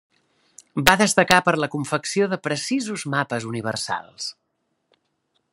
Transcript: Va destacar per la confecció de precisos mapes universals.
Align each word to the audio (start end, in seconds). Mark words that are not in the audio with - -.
Va 0.87 0.95
destacar 1.01 1.37
per 1.49 1.53
la 1.65 1.69
confecció 1.75 2.29
de 2.33 2.41
precisos 2.49 3.07
mapes 3.17 3.49
universals. 3.53 4.33